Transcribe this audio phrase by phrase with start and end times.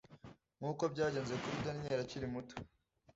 [0.57, 2.55] nkuko byagenze kuri Daniyeli akiri muto